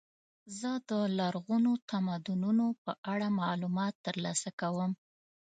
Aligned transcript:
زه 0.59 0.71
د 0.89 0.91
لرغونو 1.19 1.71
تمدنونو 1.89 2.65
په 2.83 2.91
اړه 3.13 3.27
معلومات 3.41 3.93
ترلاسه 4.05 4.49
کوم. 4.61 4.91